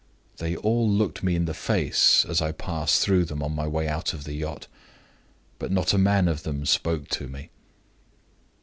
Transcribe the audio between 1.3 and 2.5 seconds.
in the face as